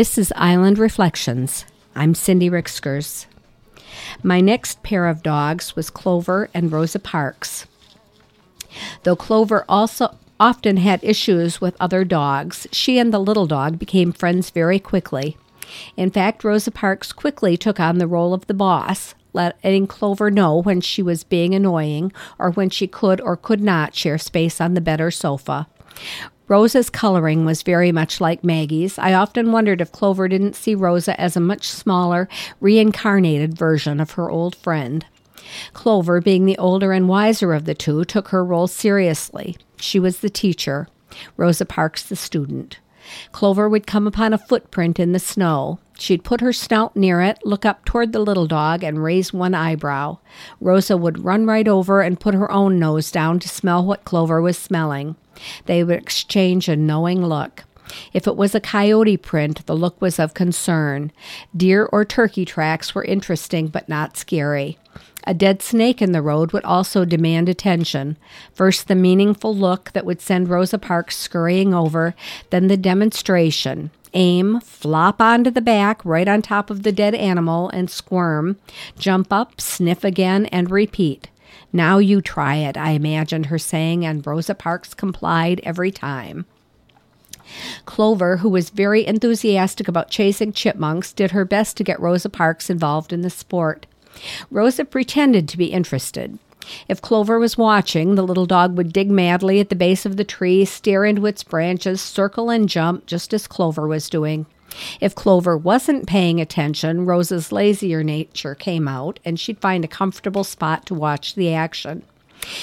[0.00, 1.66] This is Island Reflections.
[1.94, 3.26] I'm Cindy Ricksgers.
[4.22, 7.66] My next pair of dogs was Clover and Rosa Parks.
[9.02, 14.10] Though Clover also often had issues with other dogs, she and the little dog became
[14.10, 15.36] friends very quickly.
[15.98, 20.62] In fact, Rosa Parks quickly took on the role of the boss, letting Clover know
[20.62, 24.72] when she was being annoying or when she could or could not share space on
[24.72, 25.66] the bed or sofa.
[26.50, 28.98] Rosa's coloring was very much like Maggie's.
[28.98, 32.28] I often wondered if Clover didn't see Rosa as a much smaller,
[32.60, 35.06] reincarnated version of her old friend.
[35.74, 39.56] Clover, being the older and wiser of the two, took her role seriously.
[39.76, 40.88] She was the teacher,
[41.36, 42.80] Rosa Parks the student.
[43.30, 45.78] Clover would come upon a footprint in the snow.
[46.00, 49.54] She'd put her snout near it, look up toward the little dog, and raise one
[49.54, 50.16] eyebrow.
[50.58, 54.40] Rosa would run right over and put her own nose down to smell what Clover
[54.40, 55.16] was smelling.
[55.66, 57.64] They would exchange a knowing look.
[58.14, 61.12] If it was a coyote print, the look was of concern.
[61.54, 64.78] Deer or turkey tracks were interesting but not scary.
[65.24, 68.16] A dead snake in the road would also demand attention.
[68.52, 72.14] First, the meaningful look that would send Rosa Parks scurrying over,
[72.50, 73.90] then the demonstration.
[74.12, 78.56] Aim, flop onto the back right on top of the dead animal and squirm,
[78.98, 81.28] jump up, sniff again, and repeat.
[81.72, 86.46] Now you try it, I imagined her saying, and Rosa Parks complied every time.
[87.84, 92.70] Clover, who was very enthusiastic about chasing chipmunks, did her best to get Rosa Parks
[92.70, 93.86] involved in the sport.
[94.50, 96.38] Rosa pretended to be interested.
[96.88, 100.24] If Clover was watching, the little dog would dig madly at the base of the
[100.24, 104.46] tree, stare into its branches, circle and jump, just as Clover was doing.
[105.00, 110.44] If Clover wasn't paying attention, Rosa's lazier nature came out, and she'd find a comfortable
[110.44, 112.02] spot to watch the action.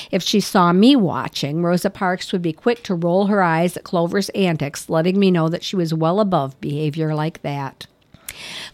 [0.09, 3.83] If she saw me watching, Rosa Parks would be quick to roll her eyes at
[3.83, 7.87] Clover's antics, letting me know that she was well above behavior like that.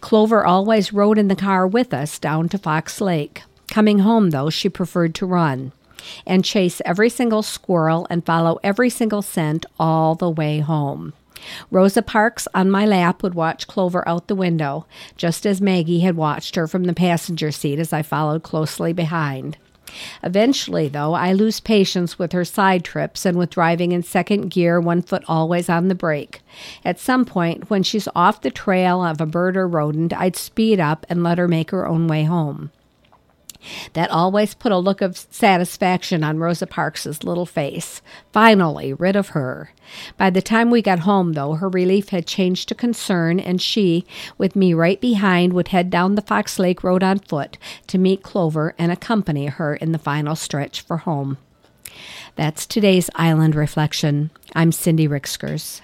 [0.00, 3.42] Clover always rode in the car with us down to Fox Lake.
[3.68, 5.72] Coming home, though, she preferred to run
[6.26, 11.12] and chase every single squirrel and follow every single scent all the way home.
[11.70, 16.16] Rosa Parks on my lap would watch Clover out the window, just as Maggie had
[16.16, 19.58] watched her from the passenger seat as I followed closely behind.
[20.22, 24.80] Eventually, though, I lose patience with her side trips and with driving in second gear,
[24.80, 26.40] one foot always on the brake.
[26.84, 30.80] At some point, when she's off the trail of a bird or rodent, I'd speed
[30.80, 32.70] up and let her make her own way home.
[33.94, 38.02] That always put a look of satisfaction on Rosa Parks's little face.
[38.32, 39.70] Finally, rid of her.
[40.16, 44.06] By the time we got home, though, her relief had changed to concern, and she,
[44.38, 47.58] with me right behind, would head down the Fox Lake Road on foot
[47.88, 51.38] to meet Clover and accompany her in the final stretch for home.
[52.36, 54.30] That's today's Island Reflection.
[54.54, 55.72] I'm Cindy Ricksgers.